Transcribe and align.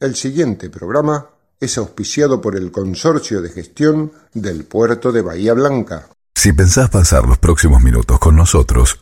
El 0.00 0.14
siguiente 0.14 0.70
programa 0.70 1.26
es 1.58 1.76
auspiciado 1.76 2.40
por 2.40 2.54
el 2.54 2.70
Consorcio 2.70 3.42
de 3.42 3.50
Gestión 3.50 4.12
del 4.32 4.64
Puerto 4.64 5.10
de 5.10 5.22
Bahía 5.22 5.54
Blanca. 5.54 6.08
Si 6.36 6.52
pensás 6.52 6.88
pasar 6.88 7.26
los 7.26 7.38
próximos 7.38 7.82
minutos 7.82 8.20
con 8.20 8.36
nosotros, 8.36 9.00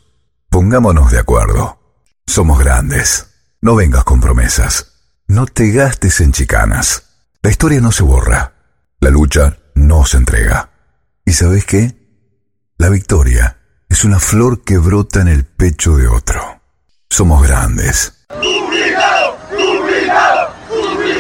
pongámonos 0.49 1.13
de 1.13 1.19
acuerdo. 1.19 1.79
Somos 2.27 2.59
grandes. 2.59 3.27
No 3.61 3.75
vengas 3.75 4.05
con 4.05 4.23
promesas. 4.23 4.95
No 5.27 5.45
te 5.45 5.71
gastes 5.71 6.23
en 6.23 6.33
chicanas. 6.33 7.03
La 7.43 7.51
historia 7.51 7.83
no 7.83 7.93
se 7.93 8.03
borra. 8.03 8.55
La 8.99 9.11
lucha 9.11 9.59
no 9.75 10.07
se 10.07 10.17
entrega. 10.17 10.71
¿Y 11.27 11.33
sabes 11.33 11.67
qué? 11.67 11.95
La 12.79 12.89
victoria 12.89 13.59
es 13.91 14.05
una 14.05 14.19
flor 14.19 14.65
que 14.65 14.79
brota 14.79 15.21
en 15.21 15.29
el 15.29 15.45
pecho 15.45 15.99
de 15.99 16.09
otro. 16.09 16.41
Somos 17.11 17.47
grandes. 17.47 18.15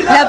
La 0.06 0.28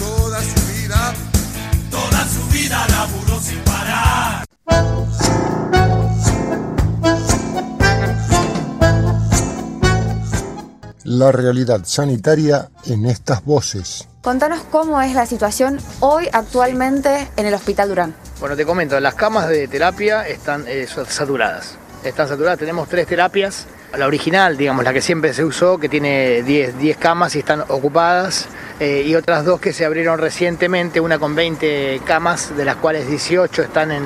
La 11.13 11.33
realidad 11.33 11.81
sanitaria 11.83 12.69
en 12.85 13.05
estas 13.05 13.43
voces. 13.43 14.07
Contanos 14.21 14.61
cómo 14.71 15.01
es 15.01 15.13
la 15.13 15.25
situación 15.25 15.77
hoy 15.99 16.29
actualmente 16.31 17.27
en 17.35 17.45
el 17.45 17.53
Hospital 17.53 17.89
Durán. 17.89 18.15
Bueno, 18.39 18.55
te 18.55 18.65
comento, 18.65 18.97
las 18.97 19.15
camas 19.15 19.49
de 19.49 19.67
terapia 19.67 20.25
están 20.25 20.63
eh, 20.69 20.87
saturadas. 21.09 21.77
Están 22.05 22.29
saturadas, 22.29 22.59
tenemos 22.59 22.87
tres 22.87 23.07
terapias. 23.07 23.67
La 23.97 24.07
original, 24.07 24.55
digamos, 24.55 24.85
la 24.85 24.93
que 24.93 25.01
siempre 25.01 25.33
se 25.33 25.43
usó, 25.43 25.77
que 25.77 25.89
tiene 25.89 26.43
10, 26.43 26.77
10 26.77 26.95
camas 26.95 27.35
y 27.35 27.39
están 27.39 27.59
ocupadas. 27.67 28.47
eh, 28.79 29.03
y 29.05 29.13
otras 29.15 29.43
dos 29.43 29.59
que 29.59 29.73
se 29.73 29.83
abrieron 29.83 30.17
recientemente, 30.17 31.01
una 31.01 31.19
con 31.19 31.35
20 31.35 31.99
camas, 32.05 32.55
de 32.55 32.63
las 32.63 32.77
cuales 32.77 33.05
18 33.09 33.63
están 33.63 33.91
en, 33.91 34.03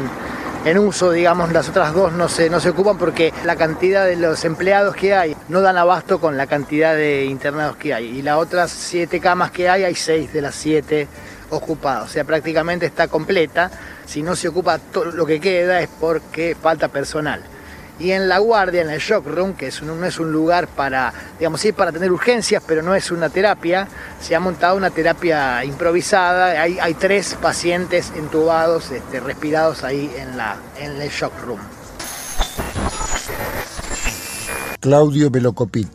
en 0.66 0.80
uso, 0.80 1.11
digamos, 1.11 1.52
las 1.53 1.69
otras 1.69 1.94
dos 1.94 2.11
no 2.11 2.27
se, 2.27 2.49
no 2.49 2.59
se 2.59 2.71
ocupan 2.71 2.97
porque 2.97 3.31
la 3.44 3.55
cantidad 3.55 4.03
de 4.03 4.16
los 4.16 4.44
empleados 4.45 4.95
que 4.95 5.13
hay 5.13 5.35
no 5.47 5.61
dan 5.61 5.77
abasto 5.77 6.19
con 6.19 6.38
la 6.38 6.47
cantidad 6.47 6.95
de 6.95 7.25
internados 7.25 7.77
que 7.77 7.94
hay. 7.94 8.05
Y 8.05 8.21
las 8.23 8.38
otras 8.38 8.71
siete 8.71 9.19
camas 9.19 9.52
que 9.52 9.69
hay, 9.69 9.83
hay 9.83 9.93
seis 9.93 10.33
de 10.33 10.41
las 10.41 10.55
siete 10.55 11.08
ocupadas. 11.52 12.05
O 12.05 12.08
sea, 12.08 12.23
prácticamente 12.23 12.88
está 12.88 13.08
completa. 13.08 13.69
Si 14.08 14.23
no 14.23 14.36
se 14.36 14.47
ocupa 14.47 14.80
todo 14.80 15.05
lo 15.05 15.25
que 15.27 15.39
queda 15.39 15.81
es 15.81 15.89
porque 15.99 16.58
falta 16.59 16.88
personal. 16.88 17.43
Y 17.99 18.11
en 18.11 18.27
la 18.27 18.39
guardia, 18.39 18.81
en 18.81 18.89
el 18.89 18.99
shock 18.99 19.25
room, 19.25 19.53
que 19.53 19.67
es 19.67 19.81
un- 19.81 19.99
no 19.99 20.05
es 20.05 20.19
un 20.19 20.31
lugar 20.31 20.67
para, 20.67 21.13
digamos, 21.39 21.61
sí 21.61 21.69
es 21.69 21.73
para 21.73 21.91
tener 21.93 22.11
urgencias, 22.11 22.61
pero 22.67 22.81
no 22.81 22.93
es 22.93 23.09
una 23.09 23.29
terapia, 23.29 23.87
se 24.21 24.35
ha 24.35 24.39
montado 24.41 24.75
una 24.75 24.89
terapia 24.89 25.63
improvisada. 25.63 26.61
Hay, 26.61 26.77
hay 26.79 26.93
tres 26.95 27.37
pacientes 27.41 28.11
entubados, 28.15 28.91
este, 28.91 29.21
respirados 29.21 29.83
ahí 29.85 30.13
en, 30.17 30.35
la, 30.35 30.57
en 30.79 31.02
el 31.02 31.09
shock 31.09 31.31
room. 31.45 31.59
Claudio 34.80 35.31
Velocopit, 35.31 35.89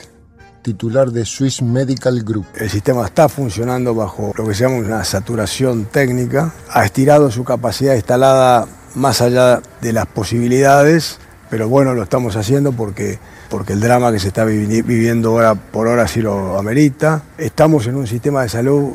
titular 0.62 1.10
de 1.10 1.24
Swiss 1.24 1.62
Medical 1.62 2.22
Group. 2.24 2.46
El 2.54 2.70
sistema 2.70 3.04
está 3.06 3.28
funcionando 3.28 3.94
bajo 3.94 4.32
lo 4.36 4.46
que 4.46 4.54
se 4.54 4.64
llama 4.64 4.76
una 4.76 5.04
saturación 5.04 5.84
técnica, 5.84 6.52
ha 6.70 6.84
estirado 6.84 7.30
su 7.30 7.44
capacidad 7.44 7.94
instalada 7.94 8.66
más 8.94 9.20
allá 9.20 9.60
de 9.80 9.92
las 9.92 10.06
posibilidades, 10.06 11.18
pero 11.50 11.68
bueno, 11.68 11.94
lo 11.94 12.02
estamos 12.04 12.36
haciendo 12.36 12.72
porque, 12.72 13.18
porque 13.48 13.72
el 13.72 13.80
drama 13.80 14.12
que 14.12 14.18
se 14.20 14.28
está 14.28 14.44
vivi- 14.46 14.82
viviendo 14.84 15.32
hora 15.32 15.54
por 15.56 15.88
hora 15.88 16.06
sí 16.06 16.22
lo 16.22 16.56
amerita. 16.58 17.22
Estamos 17.36 17.86
en 17.88 17.96
un 17.96 18.06
sistema 18.06 18.42
de 18.42 18.48
salud 18.48 18.92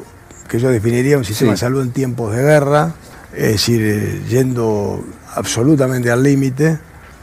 que 0.48 0.60
yo 0.60 0.70
definiría 0.70 1.18
un 1.18 1.26
sistema 1.26 1.52
de 1.52 1.58
salud 1.58 1.82
en 1.82 1.92
tiempos 1.92 2.34
de 2.36 2.42
guerra, 2.42 2.94
es 3.36 3.52
decir, 3.54 3.82
eh, 3.84 4.22
yendo 4.30 5.04
absolutamente 5.36 6.10
al 6.12 6.24
límite. 6.24 6.80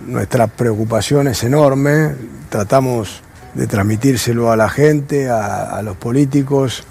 Nuestra 0.07 0.49
preocupación 0.49 1.29
es 1.29 1.43
enorme, 1.45 2.15
tratamos 2.51 3.23
de 3.55 3.67
transmitírselo 3.67 4.51
a 4.51 4.57
la 4.57 4.69
gente, 4.69 5.31
a, 5.31 5.77
a 5.77 5.83
los 5.83 5.97
políticos, 5.97 6.85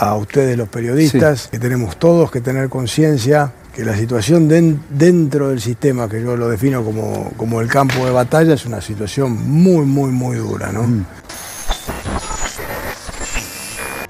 a 0.00 0.14
ustedes 0.14 0.56
los 0.56 0.68
periodistas, 0.68 1.48
que 1.48 1.58
tenemos 1.58 1.98
todos 1.98 2.30
que 2.30 2.40
tener 2.40 2.68
conciencia 2.68 3.52
que 3.74 3.84
la 3.84 3.96
situación 3.96 4.48
den- 4.48 4.80
dentro 4.88 5.48
del 5.48 5.60
sistema, 5.60 6.08
que 6.08 6.22
yo 6.22 6.36
lo 6.36 6.48
defino 6.48 6.84
como, 6.84 7.32
como 7.36 7.60
el 7.60 7.68
campo 7.68 8.04
de 8.06 8.12
batalla, 8.12 8.54
es 8.54 8.66
una 8.66 8.80
situación 8.80 9.32
muy, 9.50 9.84
muy, 9.84 10.10
muy 10.10 10.36
dura. 10.36 10.70
¿no? 10.72 10.86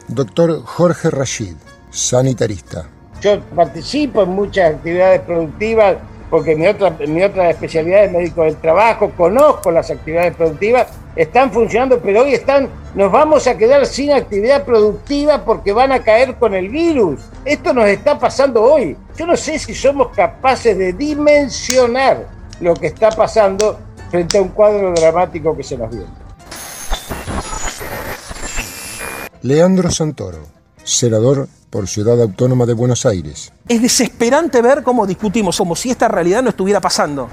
Doctor 0.08 0.62
Jorge 0.64 1.10
Rashid, 1.10 1.54
sanitarista. 1.90 2.86
Yo 3.22 3.40
participo 3.56 4.22
en 4.24 4.30
muchas 4.30 4.74
actividades 4.74 5.22
productivas 5.22 5.96
porque 6.28 6.54
mi 6.56 6.66
otra, 6.66 6.90
mi 7.06 7.22
otra 7.22 7.50
especialidad 7.50 8.04
es 8.04 8.12
médico 8.12 8.42
del 8.42 8.56
trabajo, 8.56 9.10
conozco 9.16 9.70
las 9.70 9.90
actividades 9.90 10.34
productivas, 10.34 10.88
están 11.16 11.52
funcionando, 11.52 12.00
pero 12.00 12.22
hoy 12.22 12.34
están, 12.34 12.68
nos 12.94 13.10
vamos 13.10 13.46
a 13.46 13.56
quedar 13.56 13.86
sin 13.86 14.12
actividad 14.12 14.64
productiva 14.64 15.44
porque 15.44 15.72
van 15.72 15.92
a 15.92 16.02
caer 16.02 16.36
con 16.36 16.54
el 16.54 16.68
virus. 16.68 17.20
Esto 17.44 17.72
nos 17.72 17.86
está 17.86 18.18
pasando 18.18 18.62
hoy. 18.62 18.96
Yo 19.16 19.26
no 19.26 19.36
sé 19.36 19.58
si 19.58 19.74
somos 19.74 20.08
capaces 20.08 20.76
de 20.76 20.92
dimensionar 20.92 22.26
lo 22.60 22.74
que 22.74 22.88
está 22.88 23.10
pasando 23.10 23.78
frente 24.10 24.38
a 24.38 24.42
un 24.42 24.48
cuadro 24.48 24.92
dramático 24.92 25.56
que 25.56 25.62
se 25.62 25.76
nos 25.76 25.90
viene. 25.90 26.24
Leandro 29.42 29.90
Santoro, 29.90 30.38
senador 30.82 31.48
por 31.68 31.86
Ciudad 31.88 32.20
Autónoma 32.22 32.66
de 32.66 32.72
Buenos 32.72 33.04
Aires. 33.04 33.52
Es 33.68 33.82
desesperante 33.82 34.62
ver 34.62 34.82
cómo 34.82 35.06
discutimos 35.06 35.58
como 35.58 35.76
si 35.76 35.90
esta 35.90 36.08
realidad 36.08 36.42
no 36.42 36.50
estuviera 36.50 36.80
pasando. 36.80 37.28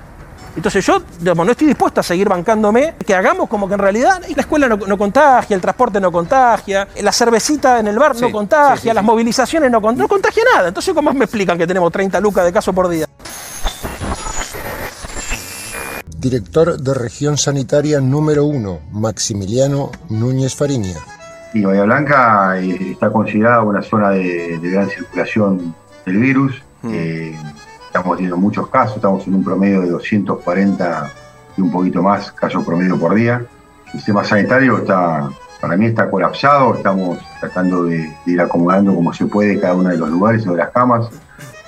Entonces 0.55 0.85
yo 0.85 1.01
digamos, 1.19 1.45
no 1.45 1.51
estoy 1.51 1.67
dispuesto 1.67 2.01
a 2.01 2.03
seguir 2.03 2.27
bancándome, 2.27 2.95
que 3.05 3.15
hagamos 3.15 3.47
como 3.47 3.67
que 3.67 3.75
en 3.75 3.79
realidad 3.79 4.21
la 4.35 4.41
escuela 4.41 4.67
no, 4.67 4.77
no 4.77 4.97
contagia, 4.97 5.55
el 5.55 5.61
transporte 5.61 5.99
no 5.99 6.11
contagia, 6.11 6.87
la 7.01 7.11
cervecita 7.11 7.79
en 7.79 7.87
el 7.87 7.97
bar 7.97 8.15
no 8.19 8.31
contagia, 8.31 8.75
sí, 8.75 8.89
sí, 8.89 8.93
las 8.93 9.03
movilizaciones 9.03 9.71
no, 9.71 9.79
no 9.79 10.07
contagia 10.07 10.43
nada. 10.55 10.67
Entonces 10.67 10.93
¿cómo 10.93 11.13
me 11.13 11.25
explican 11.25 11.57
que 11.57 11.67
tenemos 11.67 11.91
30 11.91 12.19
lucas 12.19 12.45
de 12.45 12.53
caso 12.53 12.73
por 12.73 12.89
día? 12.89 13.07
Director 16.17 16.77
de 16.77 16.93
Región 16.93 17.37
Sanitaria 17.37 17.99
número 17.99 18.45
1, 18.45 18.79
Maximiliano 18.91 19.91
Núñez 20.09 20.55
Fariña. 20.55 20.95
Y 21.53 21.63
Bahía 21.63 21.83
Blanca 21.83 22.59
eh, 22.59 22.91
está 22.91 23.11
considerada 23.11 23.63
una 23.63 23.81
zona 23.81 24.11
de, 24.11 24.59
de 24.59 24.69
gran 24.69 24.89
circulación 24.89 25.73
del 26.05 26.17
virus. 26.17 26.61
Eh, 26.83 27.35
estamos 27.91 28.15
teniendo 28.15 28.37
muchos 28.37 28.69
casos, 28.69 28.95
estamos 28.95 29.27
en 29.27 29.35
un 29.35 29.43
promedio 29.43 29.81
de 29.81 29.89
240 29.89 31.11
y 31.57 31.61
un 31.61 31.69
poquito 31.69 32.01
más 32.01 32.31
casos 32.31 32.63
promedio 32.63 32.97
por 32.97 33.13
día. 33.13 33.45
El 33.87 33.91
sistema 33.91 34.23
sanitario 34.23 34.77
está, 34.77 35.29
para 35.59 35.75
mí 35.75 35.87
está 35.87 36.09
colapsado, 36.09 36.75
estamos 36.75 37.19
tratando 37.41 37.83
de, 37.83 38.09
ir 38.25 38.39
acomodando 38.39 38.95
como 38.95 39.11
se 39.11 39.25
puede 39.25 39.59
cada 39.59 39.73
uno 39.73 39.89
de 39.89 39.97
los 39.97 40.09
lugares 40.09 40.47
o 40.47 40.51
de 40.51 40.59
las 40.59 40.69
camas. 40.69 41.09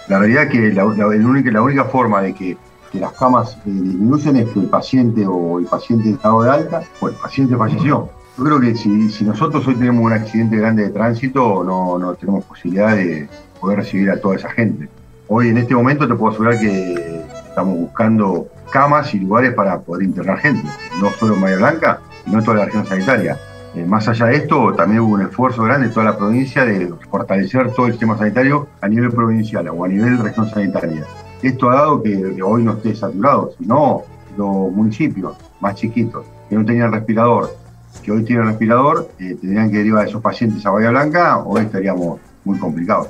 La 0.08 0.18
realidad 0.18 0.44
es 0.44 0.50
que 0.50 0.72
la, 0.72 0.86
única, 0.86 1.52
la 1.52 1.62
única 1.62 1.84
forma 1.86 2.22
de 2.22 2.34
que, 2.34 2.58
las 2.94 3.12
camas 3.14 3.58
eh, 3.58 3.62
disminuyen 3.66 4.36
es 4.38 4.50
que 4.50 4.60
el 4.60 4.68
paciente 4.68 5.26
o 5.28 5.58
el 5.60 5.66
paciente 5.66 6.12
estado 6.12 6.44
de 6.44 6.52
alta 6.52 6.84
o 7.02 7.10
el 7.10 7.16
paciente 7.16 7.58
falleció. 7.58 8.10
Yo 8.38 8.44
creo 8.44 8.62
que 8.62 8.76
si, 8.76 9.10
si 9.10 9.26
nosotros 9.26 9.68
hoy 9.68 9.76
tenemos 9.76 10.06
un 10.06 10.14
accidente 10.14 10.56
grande 10.56 10.84
de 10.84 10.90
tránsito, 10.92 11.64
no, 11.66 11.98
no 11.98 12.14
tenemos 12.14 12.46
posibilidad 12.46 12.96
de 12.96 13.28
poder 13.60 13.80
recibir 13.80 14.10
a 14.12 14.22
toda 14.22 14.36
esa 14.36 14.50
gente. 14.52 14.88
Hoy 15.30 15.48
en 15.48 15.58
este 15.58 15.74
momento 15.74 16.08
te 16.08 16.16
puedo 16.16 16.32
asegurar 16.32 16.60
que 16.60 17.24
estamos 17.48 17.78
buscando 17.78 18.48
camas 18.72 19.14
y 19.14 19.20
lugares 19.20 19.54
para 19.54 19.80
poder 19.80 20.04
internar 20.04 20.38
gente, 20.40 20.68
no 21.00 21.10
solo 21.12 21.36
en 21.36 21.42
Bahía 21.42 21.58
Blanca, 21.58 22.02
sino 22.26 22.40
en 22.40 22.44
toda 22.44 22.58
la 22.58 22.66
región 22.66 22.86
sanitaria. 22.86 23.38
Eh, 23.74 23.86
más 23.86 24.08
allá 24.10 24.26
de 24.26 24.36
esto, 24.36 24.74
también 24.74 25.02
hubo 25.02 25.14
un 25.14 25.22
esfuerzo 25.22 25.64
grande 25.64 25.88
en 25.88 25.94
toda 25.94 26.08
la 26.08 26.18
provincia 26.18 26.66
de 26.66 26.94
fortalecer 27.10 27.72
todo 27.72 27.86
el 27.86 27.94
sistema 27.94 28.18
sanitario 28.18 28.68
a 28.82 28.88
nivel 28.90 29.12
provincial 29.12 29.68
o 29.70 29.86
a 29.86 29.88
nivel 29.88 30.20
región 30.20 30.50
sanitaria. 30.50 31.06
Esto 31.42 31.70
ha 31.70 31.76
dado 31.76 32.04
que, 32.04 32.36
que 32.36 32.44
hoy 32.44 32.64
no 32.64 32.74
esté 32.74 32.94
saturado, 32.94 33.54
sino 33.58 34.04
los 34.38 34.72
municipios 34.74 35.38
más 35.62 35.76
chiquitos 35.76 36.26
que 36.50 36.56
no 36.56 36.66
tenían 36.66 36.92
respirador, 36.92 37.56
que 38.04 38.12
hoy 38.12 38.26
tienen 38.26 38.48
respirador, 38.48 39.10
eh, 39.20 39.38
tendrían 39.40 39.72
que 39.72 39.78
derivar 39.78 40.06
a 40.06 40.10
esos 40.10 40.22
pacientes 40.22 40.66
a 40.66 40.72
Bahía 40.72 40.90
Blanca, 40.90 41.38
hoy 41.38 41.62
estaríamos 41.62 42.20
muy 42.44 42.60
complicados. 42.60 43.08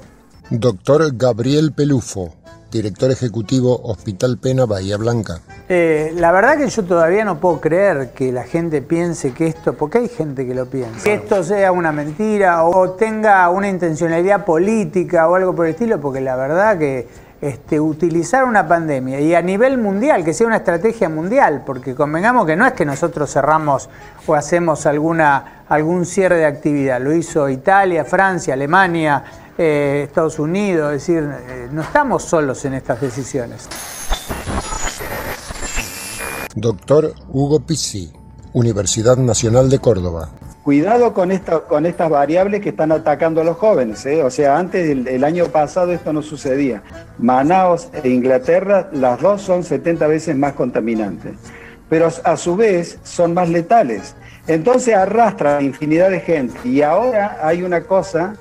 Doctor 0.50 1.16
Gabriel 1.16 1.72
Pelufo, 1.74 2.34
director 2.72 3.12
ejecutivo 3.12 3.80
Hospital 3.84 4.38
Pena 4.38 4.66
Bahía 4.66 4.98
Blanca. 4.98 5.40
Eh, 5.70 6.14
la 6.18 6.32
verdad 6.32 6.58
que 6.58 6.68
yo 6.68 6.84
todavía 6.84 7.24
no 7.24 7.40
puedo 7.40 7.62
creer 7.62 8.12
que 8.12 8.32
la 8.32 8.44
gente 8.44 8.82
piense 8.82 9.34
que 9.34 9.48
esto, 9.48 9.74
porque 9.74 10.00
hay 10.00 10.10
gente 10.10 10.46
que 10.46 10.54
lo 10.54 10.66
piensa, 10.66 11.04
que 11.04 11.14
esto 11.14 11.44
sea 11.44 11.72
una 11.72 11.92
mentira 11.92 12.66
o 12.66 12.92
tenga 12.92 13.50
una 13.50 13.70
intencionalidad 13.70 14.44
política 14.44 15.28
o 15.30 15.36
algo 15.36 15.56
por 15.56 15.66
el 15.66 15.72
estilo, 15.72 16.02
porque 16.02 16.20
la 16.20 16.36
verdad 16.36 16.78
que 16.78 17.08
este, 17.44 17.80
utilizar 17.80 18.46
una 18.46 18.68
pandemia 18.68 19.20
y 19.20 19.36
a 19.36 19.42
nivel 19.42 19.78
mundial, 19.78 20.24
que 20.24 20.34
sea 20.34 20.48
una 20.48 20.58
estrategia 20.58 21.10
mundial, 21.10 21.64
porque 21.66 21.94
convengamos 21.94 22.46
que 22.46 22.56
no 22.56 22.66
es 22.66 22.72
que 22.72 22.86
nosotros 22.86 23.32
cerramos 23.32 23.90
o 24.26 24.36
hacemos 24.36 24.86
alguna, 24.86 25.64
algún 25.68 26.06
cierre 26.06 26.38
de 26.38 26.46
actividad, 26.46 27.02
lo 27.02 27.14
hizo 27.14 27.50
Italia, 27.50 28.06
Francia, 28.06 28.54
Alemania, 28.54 29.24
eh, 29.58 30.04
Estados 30.08 30.40
Unidos, 30.40 30.94
es 30.94 31.08
decir, 31.08 31.30
eh, 31.48 31.68
no 31.72 31.82
estamos 31.82 32.24
solos 32.24 32.64
en 32.66 32.74
estas 32.74 33.00
decisiones. 33.02 33.68
Doctor 36.56 37.14
Hugo 37.30 37.60
Pizzi, 37.60 38.12
Universidad 38.54 39.18
Nacional 39.18 39.70
de 39.70 39.80
Córdoba. 39.80 40.30
Cuidado 40.64 41.14
con, 41.14 41.32
esta, 41.32 41.60
con 41.62 41.86
estas 41.86 42.10
variables 42.10 42.62
que 42.62 42.70
están 42.70 42.92
atacando 42.92 43.42
a 43.42 43.44
los 43.44 43.58
jóvenes. 43.58 44.06
¿eh? 44.06 44.24
O 44.24 44.30
sea, 44.30 44.58
antes 44.58 44.88
del 44.88 45.08
el 45.08 45.24
año 45.24 45.48
pasado 45.48 45.92
esto 45.92 46.14
no 46.14 46.22
sucedía. 46.22 46.82
Manaos 47.18 47.90
e 47.92 48.08
Inglaterra, 48.10 48.90
las 48.94 49.20
dos 49.20 49.42
son 49.42 49.64
70 49.64 50.08
veces 50.08 50.38
más 50.38 50.54
contaminantes. 50.54 51.34
Pero 51.90 52.08
a 52.24 52.38
su 52.38 52.56
vez 52.56 52.98
son 53.04 53.34
más 53.34 53.50
letales. 53.50 54.16
Entonces 54.48 54.96
arrastran 54.96 55.66
infinidad 55.66 56.10
de 56.10 56.22
gente. 56.22 56.58
Y 56.64 56.82
ahora 56.82 57.40
hay 57.42 57.64
una 57.64 57.84
cosa 57.84 58.36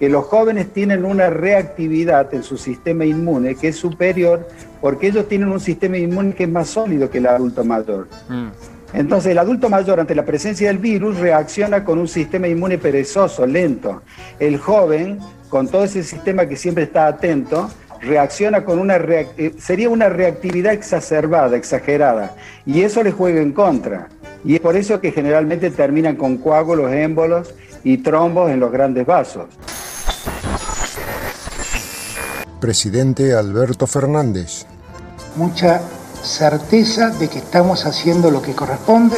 que 0.00 0.08
los 0.08 0.24
jóvenes 0.24 0.72
tienen 0.72 1.04
una 1.04 1.28
reactividad 1.28 2.32
en 2.32 2.42
su 2.42 2.56
sistema 2.56 3.04
inmune 3.04 3.54
que 3.54 3.68
es 3.68 3.76
superior 3.76 4.48
porque 4.80 5.08
ellos 5.08 5.28
tienen 5.28 5.48
un 5.48 5.60
sistema 5.60 5.98
inmune 5.98 6.34
que 6.34 6.44
es 6.44 6.48
más 6.48 6.70
sólido 6.70 7.10
que 7.10 7.18
el 7.18 7.26
adulto 7.26 7.62
mayor. 7.64 8.08
Mm. 8.30 8.48
Entonces 8.94 9.32
el 9.32 9.38
adulto 9.38 9.68
mayor 9.68 10.00
ante 10.00 10.14
la 10.14 10.24
presencia 10.24 10.68
del 10.68 10.78
virus 10.78 11.18
reacciona 11.18 11.84
con 11.84 11.98
un 11.98 12.08
sistema 12.08 12.48
inmune 12.48 12.78
perezoso, 12.78 13.46
lento. 13.46 14.02
El 14.38 14.56
joven, 14.58 15.18
con 15.50 15.68
todo 15.68 15.84
ese 15.84 16.02
sistema 16.02 16.46
que 16.46 16.56
siempre 16.56 16.84
está 16.84 17.06
atento, 17.06 17.70
reacciona 18.00 18.64
con 18.64 18.78
una 18.78 18.96
eh, 18.96 19.54
sería 19.58 19.90
una 19.90 20.08
reactividad 20.08 20.72
exacerbada, 20.72 21.58
exagerada, 21.58 22.34
y 22.64 22.80
eso 22.82 23.02
le 23.02 23.12
juega 23.12 23.42
en 23.42 23.52
contra. 23.52 24.08
Y 24.44 24.54
es 24.54 24.60
por 24.60 24.76
eso 24.76 24.98
que 25.00 25.12
generalmente 25.12 25.70
terminan 25.70 26.16
con 26.16 26.38
coágulos, 26.38 26.90
émbolos 26.90 27.54
y 27.84 27.98
trombos 27.98 28.50
en 28.50 28.60
los 28.60 28.72
grandes 28.72 29.04
vasos. 29.04 29.46
Presidente 32.60 33.34
Alberto 33.34 33.86
Fernández. 33.86 34.66
Mucha 35.36 35.80
certeza 36.22 37.08
de 37.08 37.28
que 37.28 37.38
estamos 37.38 37.86
haciendo 37.86 38.30
lo 38.30 38.42
que 38.42 38.54
corresponde, 38.54 39.16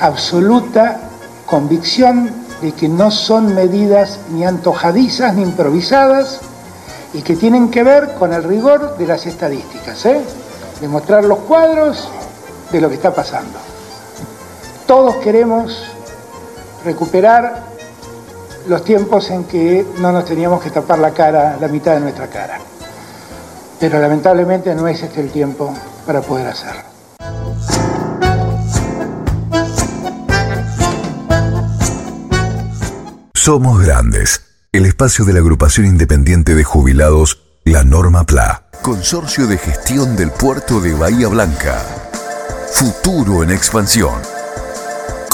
absoluta 0.00 1.00
convicción 1.46 2.30
de 2.60 2.72
que 2.72 2.88
no 2.88 3.10
son 3.10 3.54
medidas 3.54 4.20
ni 4.30 4.44
antojadizas 4.44 5.34
ni 5.34 5.42
improvisadas 5.42 6.40
y 7.14 7.22
que 7.22 7.36
tienen 7.36 7.70
que 7.70 7.82
ver 7.82 8.14
con 8.14 8.32
el 8.32 8.44
rigor 8.44 8.96
de 8.98 9.06
las 9.06 9.26
estadísticas, 9.26 10.04
¿eh? 10.06 10.20
de 10.80 10.88
mostrar 10.88 11.24
los 11.24 11.38
cuadros 11.40 12.08
de 12.70 12.80
lo 12.80 12.88
que 12.88 12.96
está 12.96 13.14
pasando. 13.14 13.58
Todos 14.86 15.16
queremos 15.16 15.84
recuperar 16.84 17.73
los 18.68 18.84
tiempos 18.84 19.30
en 19.30 19.44
que 19.44 19.86
no 20.00 20.12
nos 20.12 20.24
teníamos 20.24 20.62
que 20.62 20.70
tapar 20.70 20.98
la 20.98 21.10
cara, 21.10 21.56
la 21.60 21.68
mitad 21.68 21.94
de 21.94 22.00
nuestra 22.00 22.28
cara. 22.28 22.58
Pero 23.78 23.98
lamentablemente 23.98 24.74
no 24.74 24.88
es 24.88 25.02
este 25.02 25.20
el 25.20 25.30
tiempo 25.30 25.74
para 26.06 26.20
poder 26.20 26.48
hacerlo. 26.48 26.82
Somos 33.34 33.82
Grandes, 33.82 34.40
el 34.72 34.86
espacio 34.86 35.26
de 35.26 35.34
la 35.34 35.40
agrupación 35.40 35.86
independiente 35.86 36.54
de 36.54 36.64
jubilados, 36.64 37.42
la 37.64 37.84
Norma 37.84 38.24
PLA. 38.24 38.62
Consorcio 38.80 39.46
de 39.46 39.58
Gestión 39.58 40.16
del 40.16 40.30
Puerto 40.30 40.80
de 40.80 40.94
Bahía 40.94 41.28
Blanca. 41.28 41.78
Futuro 42.72 43.42
en 43.42 43.50
expansión. 43.50 44.33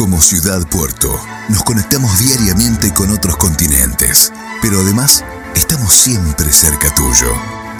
Como 0.00 0.19
ciudad 0.23 0.67
puerto, 0.67 1.14
nos 1.50 1.62
conectamos 1.62 2.19
diariamente 2.19 2.94
con 2.94 3.11
otros 3.11 3.37
continentes, 3.37 4.32
pero 4.62 4.81
además 4.81 5.23
estamos 5.55 5.93
siempre 5.93 6.50
cerca 6.55 6.94
tuyo. 6.94 7.31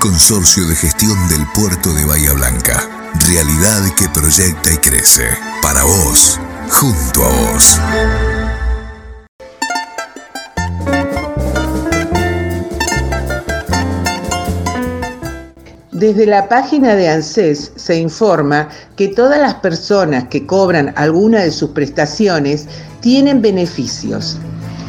Consorcio 0.01 0.67
de 0.67 0.77
Gestión 0.77 1.17
del 1.31 1.47
Puerto 1.55 1.95
de 1.95 2.05
Bahía 2.05 2.35
Blanca. 2.35 3.11
Realidad 3.27 3.95
que 3.97 4.11
proyecta 4.11 4.71
y 4.71 4.77
crece. 4.77 5.31
Para 5.63 5.85
vos, 5.85 6.39
junto 6.69 7.25
a 7.25 7.29
vos. 7.31 7.81
Desde 16.01 16.25
la 16.25 16.49
página 16.49 16.95
de 16.97 17.11
ANSES 17.11 17.73
se 17.77 17.99
informa 17.99 18.71
que 18.97 19.09
todas 19.09 19.39
las 19.39 19.57
personas 19.57 20.29
que 20.29 20.47
cobran 20.47 20.95
alguna 20.97 21.41
de 21.41 21.51
sus 21.51 21.73
prestaciones 21.73 22.65
tienen 23.03 23.43
beneficios. 23.43 24.39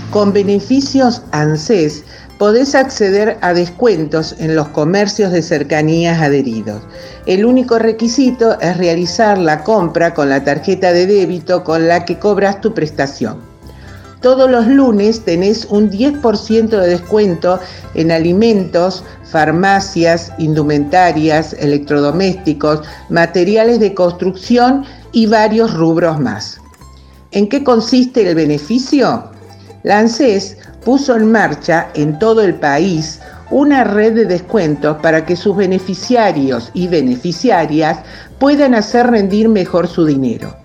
Con 0.10 0.32
beneficios 0.32 1.22
ANSES 1.34 2.06
podés 2.40 2.76
acceder 2.76 3.38
a 3.42 3.54
descuentos 3.54 4.38
en 4.40 4.56
los 4.56 4.70
comercios 4.70 5.34
de 5.34 5.42
cercanías 5.42 6.22
adheridos. 6.22 6.82
El 7.26 7.44
único 7.44 7.78
requisito 7.78 8.58
es 8.62 8.78
realizar 8.78 9.38
la 9.38 9.66
compra 9.66 10.14
con 10.14 10.30
la 10.30 10.46
tarjeta 10.46 10.94
de 10.94 11.08
débito 11.08 11.66
con 11.66 11.90
la 11.90 12.06
que 12.06 12.20
cobras 12.20 12.62
tu 12.62 12.74
prestación. 12.74 13.51
Todos 14.22 14.52
los 14.52 14.68
lunes 14.68 15.26
tenés 15.26 15.66
un 15.66 15.90
10% 15.90 16.70
de 16.70 16.88
descuento 16.88 17.60
en 17.96 18.12
alimentos, 18.12 19.04
farmacias, 19.24 20.32
indumentarias, 20.38 21.54
electrodomésticos, 21.54 22.82
materiales 23.10 23.80
de 23.80 23.96
construcción 23.96 24.86
y 25.12 25.26
varios 25.26 25.74
rubros 25.74 26.20
más. 26.20 26.62
¿En 27.32 27.50
qué 27.50 27.64
consiste 27.64 28.30
el 28.30 28.36
beneficio? 28.36 29.32
La 29.82 29.98
ANSES 29.98 30.58
puso 30.86 31.16
en 31.16 31.32
marcha 31.32 31.90
en 31.96 32.20
todo 32.20 32.42
el 32.42 32.54
país 32.56 33.20
una 33.50 33.84
red 33.84 34.14
de 34.14 34.26
descuentos 34.26 34.98
para 34.98 35.26
que 35.26 35.36
sus 35.36 35.56
beneficiarios 35.56 36.70
y 36.76 36.88
beneficiarias 36.88 38.00
puedan 38.38 38.76
hacer 38.76 39.08
rendir 39.08 39.50
mejor 39.50 39.88
su 39.88 40.06
dinero. 40.06 40.56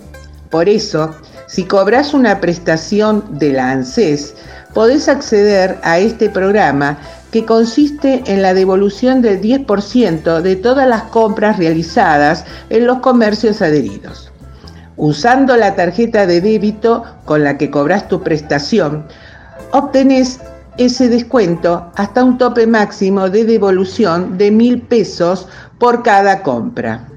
Por 0.50 0.68
eso, 0.68 1.14
si 1.46 1.64
cobras 1.64 2.12
una 2.12 2.40
prestación 2.40 3.25
de 3.38 3.52
la 3.52 3.70
ANSES, 3.70 4.34
podés 4.75 5.09
acceder 5.09 5.78
a 5.82 5.99
este 5.99 6.28
programa 6.28 6.99
que 7.30 7.44
consiste 7.44 8.23
en 8.26 8.42
la 8.42 8.54
devolución 8.54 9.23
del 9.23 9.40
10% 9.40 10.40
de 10.40 10.56
todas 10.56 10.88
las 10.88 11.02
compras 11.04 11.59
realizadas 11.59 12.44
en 12.70 12.87
los 12.87 12.99
comercios 12.99 13.62
adheridos. 13.62 14.32
Usando 14.97 15.56
la 15.56 15.75
tarjeta 15.75 16.26
de 16.26 16.40
débito 16.40 17.04
con 17.25 17.44
la 17.44 17.59
que 17.59 17.70
cobras 17.70 18.09
tu 18.09 18.23
prestación, 18.23 19.06
obtenés 19.73 20.40
ese 20.78 21.09
descuento 21.09 21.90
hasta 21.97 22.25
un 22.25 22.38
tope 22.38 22.66
máximo 22.66 23.28
de 23.30 23.44
devolución 23.44 24.37
de 24.37 24.50
mil 24.50 24.82
pesos 24.82 25.49
por 25.78 26.02
cada 26.02 26.42
compra. 26.42 27.09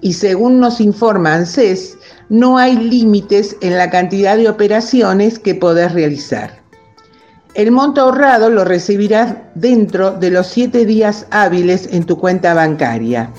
Y 0.00 0.14
según 0.14 0.60
nos 0.60 0.80
informa 0.80 1.34
ANSES, 1.34 1.95
no 2.28 2.58
hay 2.58 2.76
límites 2.76 3.56
en 3.60 3.76
la 3.76 3.90
cantidad 3.90 4.36
de 4.36 4.48
operaciones 4.48 5.38
que 5.38 5.54
podés 5.54 5.92
realizar. 5.92 6.60
El 7.54 7.70
monto 7.70 8.02
ahorrado 8.02 8.50
lo 8.50 8.64
recibirás 8.64 9.34
dentro 9.54 10.10
de 10.10 10.30
los 10.30 10.46
siete 10.46 10.84
días 10.84 11.26
hábiles 11.30 11.88
en 11.90 12.04
tu 12.04 12.18
cuenta 12.18 12.52
bancaria 12.52 13.30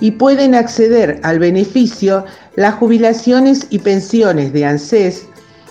y 0.00 0.10
pueden 0.10 0.54
acceder 0.54 1.20
al 1.22 1.38
beneficio 1.38 2.24
las 2.56 2.74
jubilaciones 2.74 3.66
y 3.70 3.78
pensiones 3.78 4.52
de 4.52 4.66
ANSES, 4.66 5.26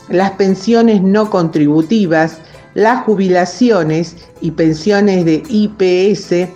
las 0.09 0.31
pensiones 0.31 1.01
no 1.01 1.29
contributivas, 1.29 2.37
las 2.73 3.03
jubilaciones 3.03 4.15
y 4.41 4.51
pensiones 4.51 5.25
de 5.25 5.43
IPS, 5.49 6.49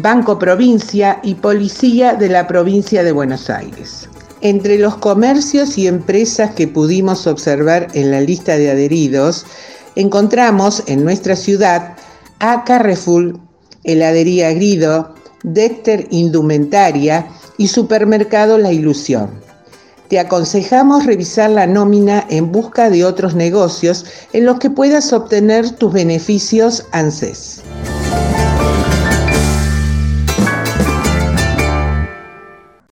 Banco 0.00 0.38
Provincia 0.38 1.18
y 1.22 1.34
Policía 1.34 2.14
de 2.14 2.28
la 2.28 2.46
Provincia 2.46 3.02
de 3.02 3.12
Buenos 3.12 3.50
Aires. 3.50 4.09
Entre 4.42 4.78
los 4.78 4.96
comercios 4.96 5.76
y 5.76 5.86
empresas 5.86 6.54
que 6.54 6.66
pudimos 6.66 7.26
observar 7.26 7.88
en 7.92 8.10
la 8.10 8.22
lista 8.22 8.56
de 8.56 8.70
adheridos, 8.70 9.44
encontramos 9.96 10.82
en 10.86 11.04
nuestra 11.04 11.36
ciudad 11.36 11.96
a 12.38 12.64
Carrefour, 12.64 13.38
Heladería 13.84 14.52
Grido, 14.52 15.14
Dexter 15.42 16.06
Indumentaria 16.10 17.26
y 17.58 17.68
Supermercado 17.68 18.56
La 18.56 18.72
Ilusión. 18.72 19.30
Te 20.08 20.18
aconsejamos 20.18 21.04
revisar 21.04 21.50
la 21.50 21.66
nómina 21.66 22.26
en 22.30 22.50
busca 22.50 22.90
de 22.90 23.04
otros 23.04 23.34
negocios 23.34 24.06
en 24.32 24.46
los 24.46 24.58
que 24.58 24.70
puedas 24.70 25.12
obtener 25.12 25.70
tus 25.70 25.92
beneficios 25.92 26.86
ANSES. 26.92 27.62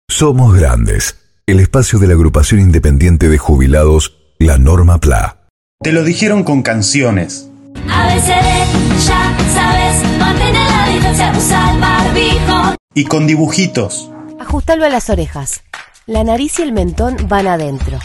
Somos 0.08 0.56
Grandes, 0.56 1.16
el 1.52 1.60
espacio 1.60 2.00
de 2.00 2.08
la 2.08 2.14
agrupación 2.14 2.62
independiente 2.62 3.28
de 3.28 3.38
jubilados, 3.38 4.18
la 4.40 4.58
Norma 4.58 5.00
PLA. 5.00 5.38
Te 5.82 5.92
lo 5.92 6.06
dijeron 6.06 6.44
con 6.44 6.62
canciones. 6.62 7.50
ya 7.86 9.36
sabes, 9.54 10.18
mantener 10.18 10.70
la 10.70 10.90
distancia, 10.90 11.34
usa 11.38 11.72
el 11.74 11.80
barbijo. 11.82 12.76
Y 12.96 13.04
con 13.04 13.28
dibujitos. 13.28 14.10
Ajustalo 14.40 14.86
a 14.86 14.90
las 14.90 15.10
orejas. 15.10 15.62
La 16.06 16.24
nariz 16.24 16.58
y 16.60 16.62
el 16.62 16.72
mentón 16.72 17.18
van 17.28 17.48
adentro. 17.48 18.00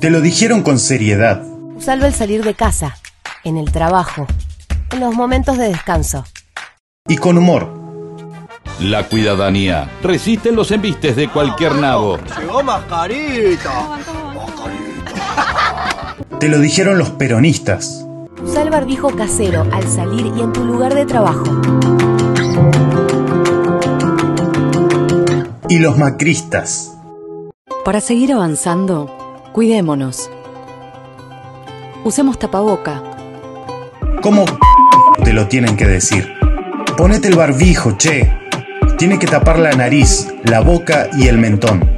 Te 0.00 0.10
lo 0.10 0.20
dijeron 0.20 0.62
con 0.62 0.80
seriedad. 0.80 1.44
Usalo 1.76 2.06
al 2.06 2.14
salir 2.14 2.42
de 2.42 2.54
casa, 2.54 2.96
en 3.44 3.56
el 3.56 3.70
trabajo, 3.70 4.26
en 4.90 5.00
los 5.00 5.14
momentos 5.14 5.58
de 5.58 5.68
descanso. 5.68 6.24
Y 7.06 7.18
con 7.18 7.38
humor. 7.38 7.79
La 8.80 9.08
cuidadanía 9.08 9.90
resiste 10.02 10.52
los 10.52 10.70
embistes 10.70 11.14
de 11.14 11.28
cualquier 11.28 11.74
nabo. 11.74 12.18
Llegó 12.38 12.62
mascarita. 12.62 13.98
Te 16.38 16.48
lo 16.48 16.58
dijeron 16.58 16.96
los 16.96 17.10
peronistas. 17.10 18.06
Usa 18.42 18.62
el 18.62 18.70
barbijo 18.70 19.14
casero 19.14 19.66
al 19.70 19.86
salir 19.86 20.32
y 20.34 20.40
en 20.40 20.52
tu 20.52 20.64
lugar 20.64 20.94
de 20.94 21.04
trabajo. 21.04 21.44
Y 25.68 25.78
los 25.78 25.98
macristas. 25.98 26.96
Para 27.84 28.00
seguir 28.00 28.32
avanzando, 28.32 29.14
cuidémonos. 29.52 30.30
Usemos 32.02 32.38
tapaboca. 32.38 33.02
¿Cómo 34.22 34.46
te 35.22 35.34
lo 35.34 35.48
tienen 35.48 35.76
que 35.76 35.86
decir? 35.86 36.32
Ponete 36.96 37.28
el 37.28 37.36
barbijo, 37.36 37.92
che. 37.98 38.39
Tiene 39.00 39.18
que 39.18 39.26
tapar 39.26 39.58
la 39.58 39.72
nariz, 39.72 40.28
la 40.44 40.60
boca 40.60 41.08
y 41.14 41.28
el 41.28 41.38
mentón. 41.38 41.88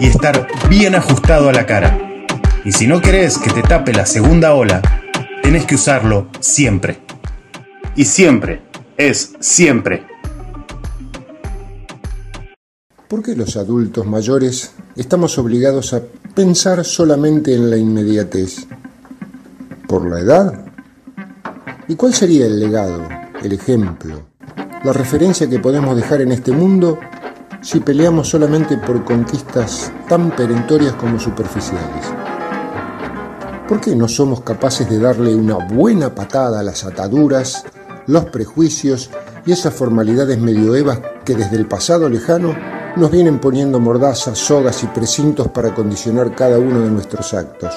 Y 0.00 0.06
estar 0.06 0.48
bien 0.68 0.96
ajustado 0.96 1.48
a 1.48 1.52
la 1.52 1.64
cara. 1.64 1.96
Y 2.64 2.72
si 2.72 2.88
no 2.88 3.00
querés 3.00 3.38
que 3.38 3.50
te 3.50 3.62
tape 3.62 3.92
la 3.92 4.04
segunda 4.04 4.52
ola, 4.52 4.82
tenés 5.44 5.64
que 5.64 5.76
usarlo 5.76 6.26
siempre. 6.40 6.98
Y 7.94 8.04
siempre 8.04 8.62
es 8.96 9.34
siempre. 9.38 10.04
¿Por 13.06 13.22
qué 13.22 13.36
los 13.36 13.56
adultos 13.56 14.04
mayores 14.04 14.74
estamos 14.96 15.38
obligados 15.38 15.94
a 15.94 16.02
pensar 16.34 16.84
solamente 16.84 17.54
en 17.54 17.70
la 17.70 17.76
inmediatez? 17.76 18.66
¿Por 19.86 20.10
la 20.10 20.18
edad? 20.18 20.64
¿Y 21.86 21.94
cuál 21.94 22.12
sería 22.12 22.46
el 22.46 22.58
legado, 22.58 23.08
el 23.40 23.52
ejemplo, 23.52 24.31
la 24.84 24.92
referencia 24.92 25.48
que 25.48 25.60
podemos 25.60 25.94
dejar 25.94 26.20
en 26.22 26.32
este 26.32 26.50
mundo 26.50 26.98
si 27.60 27.78
peleamos 27.78 28.28
solamente 28.28 28.76
por 28.76 29.04
conquistas 29.04 29.92
tan 30.08 30.30
perentorias 30.30 30.94
como 30.94 31.20
superficiales? 31.20 32.06
¿Por 33.68 33.80
qué 33.80 33.94
no 33.94 34.08
somos 34.08 34.40
capaces 34.40 34.90
de 34.90 34.98
darle 34.98 35.34
una 35.34 35.54
buena 35.54 36.14
patada 36.14 36.60
a 36.60 36.62
las 36.64 36.84
ataduras, 36.84 37.64
los 38.06 38.24
prejuicios 38.26 39.10
y 39.46 39.52
esas 39.52 39.72
formalidades 39.72 40.38
medioevas 40.38 41.00
que 41.24 41.36
desde 41.36 41.56
el 41.56 41.66
pasado 41.66 42.08
lejano 42.08 42.54
nos 42.96 43.10
vienen 43.10 43.38
poniendo 43.38 43.78
mordazas, 43.78 44.36
sogas 44.38 44.82
y 44.82 44.88
precintos 44.88 45.48
para 45.48 45.74
condicionar 45.74 46.34
cada 46.34 46.58
uno 46.58 46.80
de 46.80 46.90
nuestros 46.90 47.32
actos? 47.34 47.72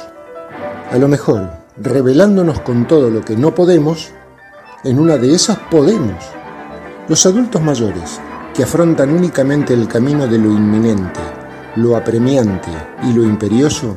A 0.92 0.98
lo 0.98 1.08
mejor, 1.08 1.50
revelándonos 1.78 2.62
con 2.62 2.88
todo 2.88 3.10
lo 3.10 3.22
que 3.22 3.38
no 3.38 3.54
podemos, 3.54 4.12
en 4.84 5.00
una 5.00 5.18
de 5.18 5.34
esas 5.34 5.58
podemos. 5.70 6.24
Los 7.08 7.24
adultos 7.28 7.62
mayores, 7.62 8.20
que 8.56 8.64
afrontan 8.64 9.12
únicamente 9.12 9.76
el 9.76 9.88
camino 9.88 10.26
de 10.26 10.40
lo 10.40 10.50
inminente, 10.50 11.20
lo 11.76 11.96
apremiante 11.96 12.72
y 13.04 13.14
lo 13.14 13.24
imperioso, 13.24 13.96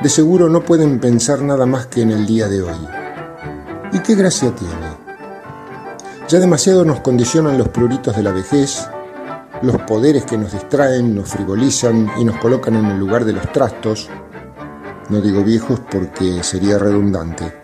de 0.00 0.08
seguro 0.08 0.48
no 0.48 0.60
pueden 0.60 1.00
pensar 1.00 1.42
nada 1.42 1.66
más 1.66 1.86
que 1.86 2.02
en 2.02 2.12
el 2.12 2.26
día 2.26 2.46
de 2.46 2.62
hoy. 2.62 2.78
¿Y 3.92 3.98
qué 3.98 4.14
gracia 4.14 4.54
tiene? 4.54 4.86
Ya 6.28 6.38
demasiado 6.38 6.84
nos 6.84 7.00
condicionan 7.00 7.58
los 7.58 7.70
pruritos 7.70 8.14
de 8.14 8.22
la 8.22 8.30
vejez, 8.30 8.88
los 9.62 9.76
poderes 9.82 10.24
que 10.24 10.38
nos 10.38 10.52
distraen, 10.52 11.16
nos 11.16 11.30
frivolizan 11.30 12.08
y 12.20 12.24
nos 12.24 12.36
colocan 12.36 12.76
en 12.76 12.86
el 12.86 13.00
lugar 13.00 13.24
de 13.24 13.32
los 13.32 13.50
trastos, 13.52 14.08
no 15.08 15.20
digo 15.20 15.42
viejos 15.42 15.80
porque 15.90 16.44
sería 16.44 16.78
redundante. 16.78 17.57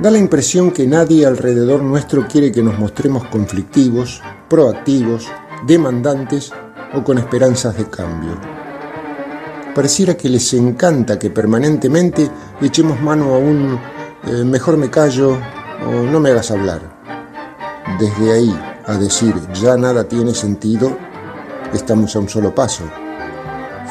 Da 0.00 0.10
la 0.10 0.18
impresión 0.18 0.72
que 0.72 0.86
nadie 0.86 1.24
alrededor 1.24 1.82
nuestro 1.82 2.28
quiere 2.28 2.52
que 2.52 2.62
nos 2.62 2.78
mostremos 2.78 3.26
conflictivos, 3.28 4.20
proactivos, 4.46 5.26
demandantes 5.66 6.52
o 6.92 7.02
con 7.02 7.16
esperanzas 7.16 7.78
de 7.78 7.86
cambio. 7.86 8.38
Pareciera 9.74 10.14
que 10.14 10.28
les 10.28 10.52
encanta 10.52 11.18
que 11.18 11.30
permanentemente 11.30 12.30
echemos 12.60 13.00
mano 13.00 13.34
a 13.34 13.38
un 13.38 13.78
eh, 14.26 14.44
mejor 14.44 14.76
me 14.76 14.90
callo 14.90 15.38
o 15.86 15.90
no 15.90 16.20
me 16.20 16.30
hagas 16.30 16.50
hablar. 16.50 16.82
Desde 17.98 18.32
ahí 18.32 18.60
a 18.84 18.98
decir 18.98 19.34
ya 19.54 19.78
nada 19.78 20.04
tiene 20.04 20.34
sentido, 20.34 20.94
estamos 21.72 22.14
a 22.16 22.18
un 22.18 22.28
solo 22.28 22.54
paso. 22.54 22.84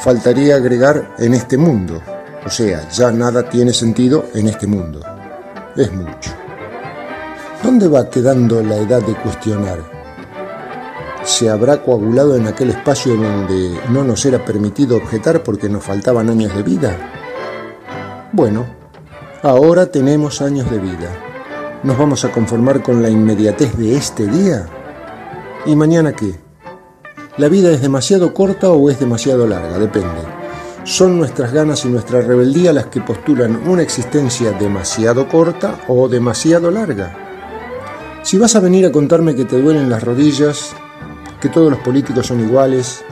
Faltaría 0.03 0.57
agregar 0.57 1.15
en 1.17 1.33
este 1.33 1.57
mundo, 1.57 1.99
o 2.45 2.49
sea, 2.49 2.87
ya 2.89 3.11
nada 3.11 3.49
tiene 3.49 3.73
sentido 3.73 4.25
en 4.35 4.49
este 4.49 4.67
mundo. 4.67 5.14
Es 5.75 5.91
mucho. 5.91 6.31
¿Dónde 7.61 7.89
va 7.89 8.09
quedando 8.09 8.63
la 8.63 8.77
edad 8.77 9.01
de 9.01 9.13
cuestionar? 9.13 9.79
¿Se 11.23 11.49
habrá 11.49 11.83
coagulado 11.83 12.37
en 12.37 12.47
aquel 12.47 12.69
espacio 12.69 13.15
donde 13.15 13.77
no 13.89 14.05
nos 14.05 14.25
era 14.25 14.45
permitido 14.45 14.95
objetar 14.95 15.43
porque 15.43 15.67
nos 15.67 15.83
faltaban 15.83 16.29
años 16.29 16.55
de 16.55 16.63
vida? 16.63 16.95
Bueno, 18.31 18.65
ahora 19.41 19.87
tenemos 19.87 20.41
años 20.41 20.69
de 20.71 20.79
vida. 20.79 21.09
¿Nos 21.83 21.97
vamos 21.97 22.23
a 22.23 22.31
conformar 22.31 22.81
con 22.81 23.01
la 23.01 23.09
inmediatez 23.09 23.75
de 23.75 23.97
este 23.97 24.27
día? 24.27 24.67
¿Y 25.65 25.75
mañana 25.75 26.13
qué? 26.13 26.35
¿La 27.37 27.49
vida 27.49 27.71
es 27.71 27.81
demasiado 27.81 28.33
corta 28.33 28.69
o 28.69 28.89
es 28.89 28.99
demasiado 28.99 29.45
larga? 29.45 29.77
Depende. 29.77 30.44
Son 30.85 31.17
nuestras 31.17 31.51
ganas 31.51 31.83
y 31.83 31.89
nuestra 31.89 32.21
rebeldía 32.21 32.71
las 32.71 32.85
que 32.85 33.01
postulan 33.01 33.67
una 33.67 33.81
existencia 33.81 34.51
demasiado 34.51 35.27
corta 35.27 35.79
o 35.87 36.07
demasiado 36.07 36.69
larga. 36.69 38.21
Si 38.21 38.37
vas 38.37 38.55
a 38.55 38.59
venir 38.59 38.85
a 38.85 38.91
contarme 38.91 39.33
que 39.33 39.45
te 39.45 39.59
duelen 39.59 39.89
las 39.89 40.03
rodillas, 40.03 40.73
que 41.41 41.49
todos 41.49 41.71
los 41.71 41.79
políticos 41.79 42.27
son 42.27 42.39
iguales, 42.39 43.03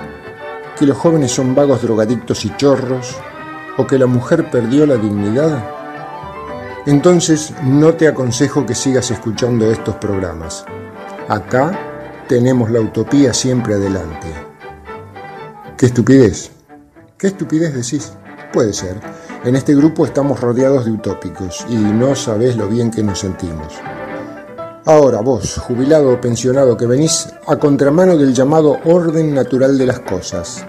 que 0.77 0.86
los 0.86 0.96
jóvenes 0.96 1.32
son 1.32 1.56
vagos 1.56 1.82
drogadictos 1.82 2.46
y 2.46 2.56
chorros, 2.58 3.15
o 3.77 3.88
que 3.88 3.98
la 3.98 4.06
mujer 4.06 4.51
perdió 4.51 4.86
la 4.86 4.98
dignidad, 4.98 5.65
entonces 6.86 7.56
no 7.63 7.96
te 7.96 8.08
aconsejo 8.08 8.68
que 8.68 8.75
sigas 8.75 9.10
escuchando 9.10 9.72
estos 9.72 9.96
programas. 9.96 10.63
Acá 11.27 11.80
tenemos 12.27 12.70
la 12.70 12.82
utopía 12.82 13.34
siempre 13.34 13.74
adelante. 13.74 14.27
¡Qué 15.75 15.88
estupidez! 15.88 16.53
¿Qué 17.24 17.27
estupidez 17.27 17.74
decís? 17.74 18.12
Puede 18.51 18.74
ser. 18.74 19.00
En 19.46 19.56
este 19.56 19.74
grupo 19.74 20.06
estamos 20.06 20.42
rodeados 20.42 20.84
de 20.84 20.92
utópicos 20.92 21.65
y 21.70 21.75
no 21.75 22.18
sabés 22.18 22.58
lo 22.58 22.68
bien 22.68 22.92
que 22.92 23.01
nos 23.01 23.20
sentimos. 23.20 23.75
Ahora 24.84 25.22
vos, 25.22 25.56
jubilado 25.56 26.12
o 26.12 26.20
pensionado 26.20 26.75
que 26.75 26.86
venís 26.86 27.30
a 27.48 27.56
contramano 27.56 28.18
del 28.18 28.34
llamado 28.34 28.77
orden 28.84 29.34
natural 29.34 29.77
de 29.77 29.86
las 29.86 30.01
cosas, 30.01 30.65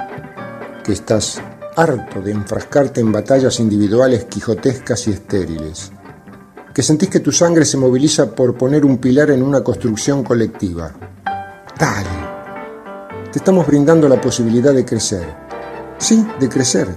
que 0.84 0.92
estás 0.92 1.42
harto 1.74 2.22
de 2.22 2.30
enfrascarte 2.30 3.00
en 3.00 3.10
batallas 3.10 3.58
individuales 3.58 4.26
quijotescas 4.26 5.08
y 5.08 5.10
estériles, 5.10 5.90
que 6.72 6.84
sentís 6.84 7.08
que 7.08 7.18
tu 7.18 7.32
sangre 7.32 7.64
se 7.64 7.78
moviliza 7.78 8.30
por 8.30 8.56
poner 8.56 8.84
un 8.84 8.98
pilar 8.98 9.32
en 9.32 9.42
una 9.42 9.64
construcción 9.64 10.22
colectiva. 10.22 10.92
Dale, 11.76 13.28
te 13.32 13.40
estamos 13.40 13.66
brindando 13.66 14.08
la 14.08 14.20
posibilidad 14.20 14.72
de 14.72 14.84
crecer 14.84 15.43
Sí, 15.98 16.26
de 16.38 16.48
crecer, 16.48 16.88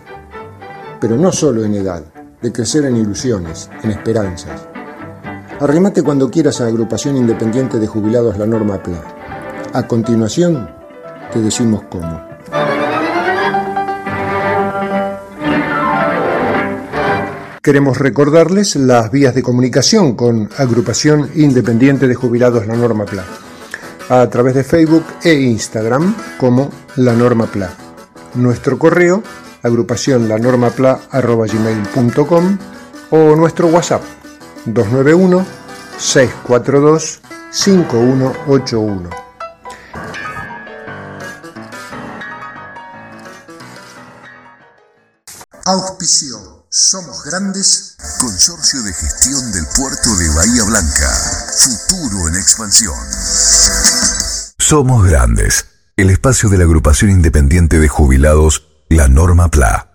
pero 1.00 1.16
no 1.18 1.32
solo 1.32 1.64
en 1.64 1.76
edad, 1.76 2.04
de 2.42 2.52
crecer 2.52 2.86
en 2.86 2.98
ilusiones, 2.98 3.70
en 3.84 3.92
esperanzas. 3.92 4.68
Arrimate 5.60 6.04
cuando 6.04 6.30
quieras 6.30 6.62
a 6.62 6.68
agrupación 6.68 7.16
independiente 7.16 7.80
de 7.80 7.88
jubilados 7.88 8.38
La 8.38 8.46
Norma 8.46 8.82
PLA. 8.82 9.02
A 9.74 9.88
continuación, 9.88 10.70
te 11.32 11.40
decimos 11.40 11.84
cómo. 11.90 12.22
Queremos 17.62 17.98
recordarles 17.98 18.76
las 18.76 19.12
vías 19.12 19.36
de 19.36 19.44
comunicación 19.44 20.16
con 20.16 20.50
Agrupación 20.58 21.30
Independiente 21.36 22.08
de 22.08 22.16
Jubilados 22.16 22.66
La 22.66 22.76
Norma 22.76 23.06
PLA 23.06 23.26
a 24.10 24.30
través 24.30 24.54
de 24.54 24.64
Facebook 24.64 25.04
e 25.22 25.34
Instagram 25.34 26.16
como 26.40 26.70
La 26.96 27.12
Norma 27.12 27.46
PLA 27.48 27.87
nuestro 28.36 28.78
correo 28.78 29.24
agrupación 29.64 30.28
lanormapla.com 30.28 32.58
o 33.12 33.36
nuestro 33.36 33.68
WhatsApp 33.68 34.02
291 34.66 35.46
642 35.98 37.22
5181. 37.52 39.10
Auspicio 45.66 46.66
Somos 46.70 47.24
Grandes, 47.26 47.98
Consorcio 48.20 48.84
de 48.84 48.94
Gestión 48.94 49.52
del 49.52 49.66
Puerto 49.76 50.16
de 50.16 50.30
Bahía 50.30 50.64
Blanca, 50.64 51.10
futuro 51.58 52.28
en 52.28 52.36
expansión. 52.36 52.96
Somos 54.60 55.04
Grandes 55.06 55.66
el 55.98 56.12
espacio 56.12 56.48
de 56.48 56.60
la 56.60 56.66
agrupación 56.66 57.10
independiente 57.10 57.80
de 57.80 57.88
jubilados, 57.88 58.68
la 58.88 59.08
Norma 59.08 59.50
PLA. 59.50 59.88